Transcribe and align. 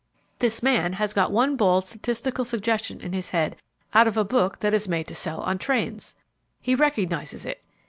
This 0.39 0.63
man 0.63 0.93
has 0.93 1.13
got 1.13 1.31
one 1.31 1.55
bald 1.55 1.85
statistical 1.85 2.43
suggestion 2.43 3.01
in 3.01 3.13
his 3.13 3.29
head 3.29 3.55
out 3.93 4.07
of 4.07 4.17
a 4.17 4.23
book 4.25 4.57
that 4.61 4.73
is 4.73 4.87
made 4.87 5.05
to 5.09 5.15
sell 5.15 5.41
on 5.41 5.59
trains. 5.59 6.15
He 6.59 6.73
recognizes 6.73 7.45
it. 7.45 7.63